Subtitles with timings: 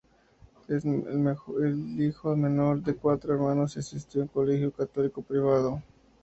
[0.67, 5.83] Es el hijo menor de cuatro hermanos y asistió a un colegio católico privado.